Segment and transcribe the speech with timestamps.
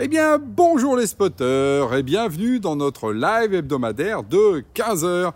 [0.00, 5.32] Eh bien, bonjour les spotters et bienvenue dans notre live hebdomadaire de 15h.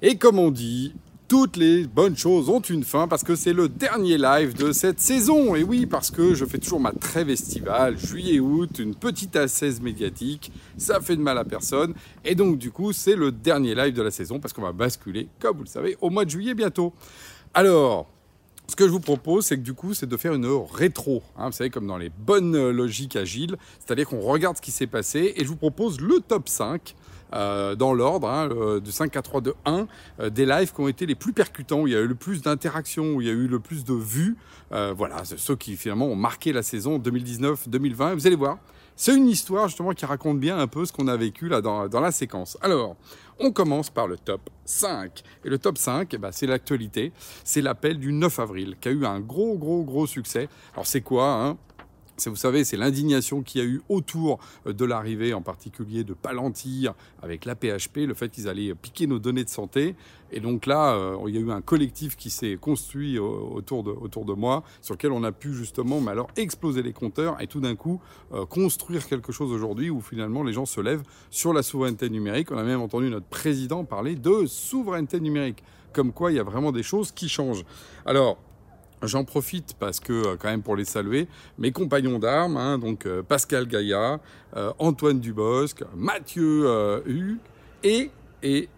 [0.00, 0.94] Et comme on dit,
[1.28, 4.98] toutes les bonnes choses ont une fin parce que c'est le dernier live de cette
[4.98, 5.54] saison.
[5.54, 10.52] Et oui, parce que je fais toujours ma trêve estivale, juillet-août, une petite assaise médiatique,
[10.78, 11.92] ça fait de mal à personne.
[12.24, 15.28] Et donc, du coup, c'est le dernier live de la saison parce qu'on va basculer,
[15.38, 16.94] comme vous le savez, au mois de juillet bientôt.
[17.52, 18.08] Alors,
[18.68, 21.22] ce que je vous propose, c'est que du coup, c'est de faire une rétro.
[21.36, 23.56] Hein, vous savez, comme dans les bonnes logiques agiles.
[23.78, 26.94] C'est-à-dire qu'on regarde ce qui s'est passé et je vous propose le top 5
[27.34, 29.86] euh, dans l'ordre, hein, du 5 à 3 de 1,
[30.20, 32.14] euh, des lives qui ont été les plus percutants, où il y a eu le
[32.14, 34.36] plus d'interactions, où il y a eu le plus de vues.
[34.72, 38.14] Euh, voilà, ceux qui finalement ont marqué la saison 2019-2020.
[38.14, 38.58] Vous allez voir,
[38.98, 41.86] c'est une histoire justement qui raconte bien un peu ce qu'on a vécu là dans,
[41.86, 42.58] dans, la séquence.
[42.60, 42.96] Alors,
[43.38, 45.22] on commence par le top 5.
[45.44, 47.12] Et le top 5, eh ben, c'est l'actualité.
[47.44, 50.48] C'est l'appel du 9 avril qui a eu un gros, gros, gros succès.
[50.72, 51.56] Alors c'est quoi hein?
[52.26, 56.14] Vous savez, c'est l'indignation qu'il y a eu autour euh, de l'arrivée, en particulier de
[56.14, 59.94] Palantir avec la PHP, le fait qu'ils allaient piquer nos données de santé.
[60.32, 63.84] Et donc là, euh, il y a eu un collectif qui s'est construit euh, autour
[63.84, 67.40] de, autour de moi, sur lequel on a pu justement, mais alors exploser les compteurs
[67.40, 68.00] et tout d'un coup
[68.48, 72.50] construire quelque chose aujourd'hui où finalement les gens se lèvent sur la souveraineté numérique.
[72.50, 76.42] On a même entendu notre président parler de souveraineté numérique, comme quoi il y a
[76.42, 77.64] vraiment des choses qui changent.
[78.04, 78.38] Alors,
[79.02, 83.06] J'en profite parce que, euh, quand même, pour les saluer, mes compagnons d'armes, hein, donc
[83.06, 84.18] euh, Pascal Gaïa,
[84.56, 87.38] euh, Antoine Dubosc, Mathieu Hu
[87.84, 88.10] et
[88.42, 88.68] et,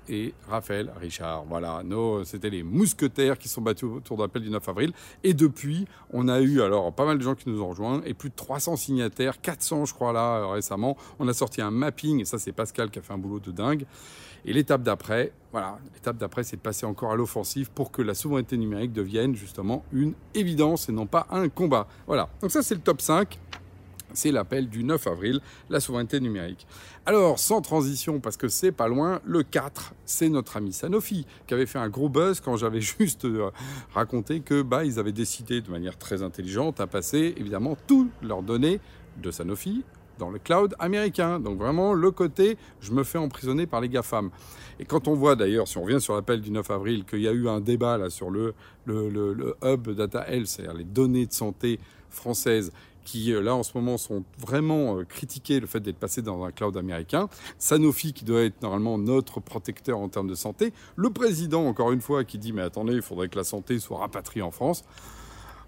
[0.48, 1.44] Raphaël Richard.
[1.48, 1.82] Voilà,
[2.24, 4.92] c'était les mousquetaires qui sont battus autour de l'appel du 9 avril.
[5.22, 8.14] Et depuis, on a eu alors pas mal de gens qui nous ont rejoints et
[8.14, 10.96] plus de 300 signataires, 400 je crois là récemment.
[11.18, 13.52] On a sorti un mapping et ça c'est Pascal qui a fait un boulot de
[13.52, 13.86] dingue.
[14.44, 18.14] Et l'étape d'après, voilà, l'étape d'après, c'est de passer encore à l'offensive pour que la
[18.14, 21.86] souveraineté numérique devienne justement une évidence et non pas un combat.
[22.06, 22.28] Voilà.
[22.40, 23.38] Donc ça, c'est le top 5.
[24.12, 26.66] C'est l'appel du 9 avril, la souveraineté numérique.
[27.06, 31.54] Alors, sans transition, parce que c'est pas loin, le 4, c'est notre ami Sanofi, qui
[31.54, 33.50] avait fait un gros buzz quand j'avais juste euh,
[33.94, 38.42] raconté que bah, ils avaient décidé de manière très intelligente à passer évidemment toutes leurs
[38.42, 38.80] données
[39.20, 39.84] de Sanofi
[40.20, 41.40] dans le cloud américain.
[41.40, 44.30] Donc vraiment le côté je me fais emprisonner par les GAFAM.
[44.78, 47.28] Et quand on voit d'ailleurs, si on revient sur l'appel du 9 avril, qu'il y
[47.28, 48.54] a eu un débat là sur le,
[48.86, 52.72] le, hub Data Health, c'est-à-dire les données de santé françaises
[53.04, 56.44] qui euh, là en ce moment sont vraiment euh, critiquées le fait d'être passé dans
[56.44, 57.28] un cloud américain,
[57.58, 62.00] Sanofi qui doit être normalement notre protecteur en termes de santé, le président encore une
[62.00, 64.84] fois qui dit mais attendez, il faudrait que la santé soit rapatriée en France.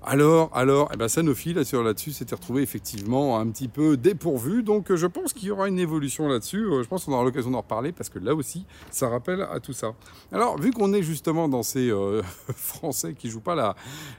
[0.05, 4.65] Alors, alors, eh ben Sanofi, là, là-dessus, s'était retrouvé effectivement un petit peu dépourvu.
[4.65, 6.65] Donc, euh, je pense qu'il y aura une évolution là-dessus.
[6.65, 9.61] Euh, je pense qu'on aura l'occasion d'en reparler parce que là aussi, ça rappelle à
[9.61, 9.95] tout ça.
[10.33, 12.21] Alors, vu qu'on est justement dans ces euh,
[12.57, 13.77] Français qui jouent pas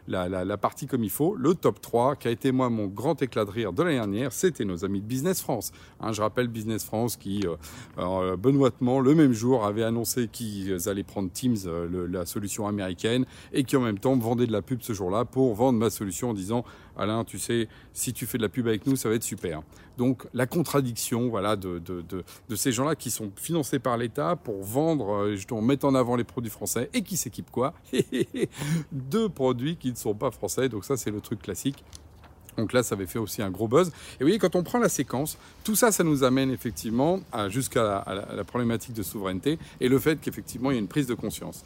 [0.08, 3.44] la, partie comme il faut, le top 3, qui a été moi mon grand éclat
[3.44, 5.74] de rire de l'année dernière, c'était nos amis de Business France.
[6.00, 7.46] Hein, je rappelle Business France qui,
[7.98, 11.58] benoîtement, le même jour, avait annoncé qu'ils allaient prendre Teams,
[12.10, 15.54] la solution américaine, et qui en même temps vendaient de la pub ce jour-là pour
[15.56, 16.64] vendre ma solution en disant
[16.98, 19.62] Alain, tu sais, si tu fais de la pub avec nous, ça va être super.
[19.98, 25.14] Donc la contradiction voilà, de, de, ces gens-là qui sont financés par l'État pour vendre,
[25.14, 27.74] euh, justement, mettre en avant les produits français et qui s'équipent quoi
[28.92, 30.70] De produits qui ne sont pas français.
[30.70, 31.84] Donc ça, c'est le truc classique.
[32.58, 33.88] Donc là, ça avait fait aussi un gros buzz.
[33.88, 37.84] Et vous voyez, quand on prend la séquence, tout ça, ça nous amène effectivement jusqu'à
[37.84, 41.16] la, la, problématique de souveraineté et le fait qu'effectivement, il y a une prise de
[41.16, 41.64] conscience.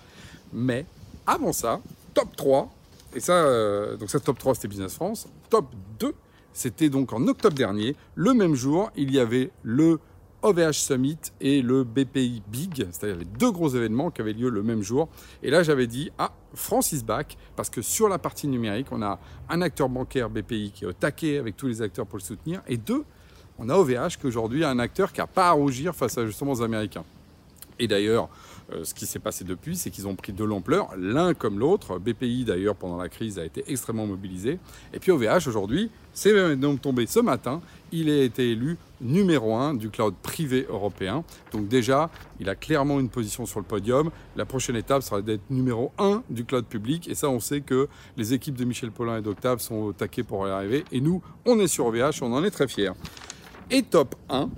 [0.53, 0.85] Mais
[1.25, 1.81] avant ça,
[2.13, 2.73] top 3,
[3.15, 5.27] et ça, euh, donc ça, top 3, c'était Business France.
[5.49, 6.13] Top 2,
[6.53, 7.95] c'était donc en octobre dernier.
[8.15, 9.99] Le même jour, il y avait le
[10.43, 14.61] OVH Summit et le BPI Big, c'est-à-dire les deux gros événements qui avaient lieu le
[14.61, 15.09] même jour.
[15.41, 19.01] Et là, j'avais dit, ah, France is back, parce que sur la partie numérique, on
[19.01, 19.19] a
[19.49, 22.61] un acteur bancaire BPI qui est au taquet avec tous les acteurs pour le soutenir.
[22.67, 23.03] Et deux,
[23.57, 26.25] on a OVH qui aujourd'hui a un acteur qui n'a pas à rougir face à
[26.25, 27.03] justement aux Américains.
[27.79, 28.29] Et d'ailleurs,
[28.73, 31.99] euh, ce qui s'est passé depuis, c'est qu'ils ont pris de l'ampleur, l'un comme l'autre.
[31.99, 34.59] BPI, d'ailleurs, pendant la crise, a été extrêmement mobilisé.
[34.93, 37.61] Et puis OVH, aujourd'hui, c'est donc tombé ce matin.
[37.91, 41.23] Il a été élu numéro un du cloud privé européen.
[41.51, 42.09] Donc déjà,
[42.39, 44.09] il a clairement une position sur le podium.
[44.35, 47.07] La prochaine étape sera d'être numéro un du cloud public.
[47.07, 47.87] Et ça, on sait que
[48.17, 50.83] les équipes de Michel Paulin et d'Octave sont au taquet pour y arriver.
[50.91, 52.91] Et nous, on est sur OVH, on en est très fiers.
[53.69, 54.49] Et top 1,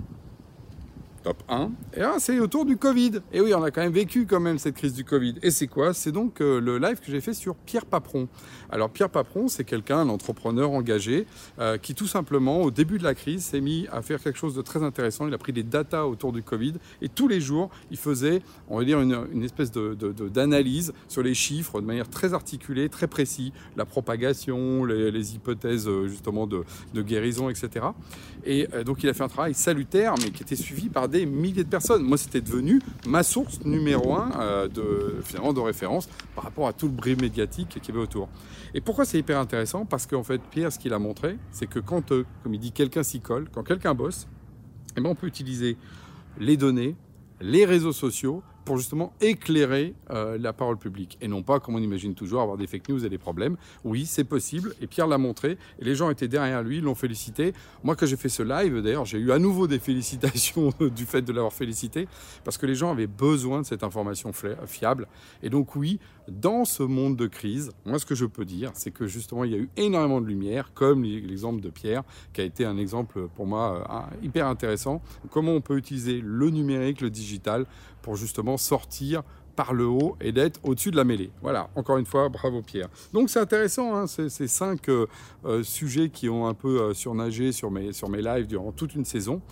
[1.22, 1.70] top 1.
[1.94, 3.20] Et là, c'est autour du Covid.
[3.32, 5.34] Et oui, on a quand même vécu quand même cette crise du Covid.
[5.42, 5.92] Et c'est quoi?
[5.94, 8.28] C'est donc euh, le live que j'ai fait sur Pierre Paperon.
[8.70, 11.26] Alors Pierre Paperon, c'est quelqu'un, un entrepreneur engagé,
[11.58, 14.54] euh, qui tout simplement, au début de la crise, s'est mis à faire quelque chose
[14.54, 15.26] de très intéressant.
[15.26, 18.78] Il a pris des datas autour du Covid et tous les jours, il faisait, on
[18.78, 23.52] va dire, une, espèce d'analyse de, sur les chiffres de manière très articulée, très précise,
[23.76, 26.64] la propagation, les, hypothèses euh, justement de,
[27.02, 27.86] guérison, etc.
[28.44, 31.64] Et donc il a fait un travail salutaire, mais qui était suivi par des milliers
[31.64, 32.02] de personnes.
[32.02, 36.72] Moi, c'était devenu ma source numéro un euh, de, finalement, de référence par rapport à
[36.72, 38.28] tout le bruit médiatique qu'il y avait autour.
[38.72, 39.84] Et pourquoi c'est hyper intéressant?
[39.84, 42.72] Parce qu'en fait, Pierre, ce qu'il a montré, c'est que quand, euh, comme il dit,
[42.72, 44.28] quelqu'un s'y colle, quand quelqu'un bosse,
[44.96, 45.76] eh ben, on peut utiliser
[46.38, 46.96] les données,
[47.40, 51.82] les réseaux sociaux pour justement éclairer euh, la parole publique et non pas, comme on
[51.82, 53.56] imagine toujours, avoir des fake news et des problèmes.
[53.84, 57.52] Oui, c'est possible et Pierre l'a montré et les gens étaient derrière lui, l'ont félicité.
[57.84, 61.22] Moi, quand j'ai fait ce live, d'ailleurs, j'ai eu à nouveau des félicitations du fait
[61.22, 62.08] de l'avoir félicité
[62.44, 64.32] parce que les gens avaient besoin de cette information
[64.66, 65.08] fiable.
[65.42, 65.98] Et donc, oui,
[66.28, 69.52] dans ce monde de crise, moi, ce que je peux dire, c'est que justement, il
[69.52, 72.02] y a eu énormément de lumière, comme l'exemple de Pierre,
[72.32, 75.02] qui a été un exemple pour moi euh, hyper intéressant.
[75.30, 77.66] Comment on peut utiliser le numérique, le digital
[78.02, 79.22] pour justement sortir
[79.56, 81.30] par le haut et d'être au-dessus de la mêlée.
[81.42, 82.88] Voilà, encore une fois, bravo Pierre.
[83.12, 85.06] Donc c'est intéressant, hein, ces, cinq euh,
[85.44, 89.04] euh, sujets qui ont un peu euh, surnagé sur mes, sur lives durant toute une
[89.04, 89.42] saison.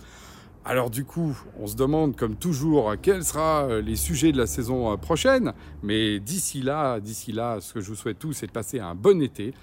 [0.65, 4.97] Alors du coup, on se demande comme toujours quels seront les sujets de la saison
[4.97, 5.53] prochaine,
[5.83, 8.93] mais d'ici là, d'ici là, ce que je vous souhaite tous, c'est de passer un
[8.93, 9.53] bon été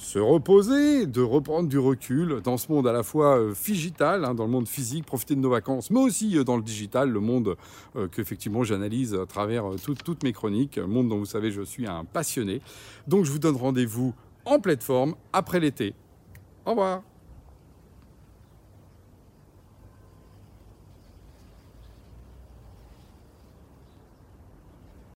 [0.00, 4.34] se reposer, de reprendre du recul dans ce monde à la fois euh, figital, hein,
[4.34, 7.20] dans le monde physique, profiter de nos vacances, mais aussi euh, dans le digital, le
[7.20, 7.56] monde
[7.96, 12.04] euh, qu'effectivement j'analyse à travers toutes mes chroniques, monde dont vous savez je suis un
[12.04, 12.62] passionné.
[13.06, 14.14] Donc je vous donne rendez-vous
[14.46, 15.94] en plateforme après l'été.
[16.64, 17.02] Au revoir